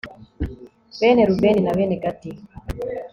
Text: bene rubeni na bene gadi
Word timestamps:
bene 0.99 1.21
rubeni 1.29 1.61
na 1.63 1.71
bene 1.77 1.95
gadi 2.03 2.31